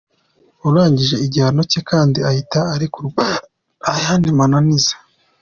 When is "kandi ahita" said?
1.89-2.59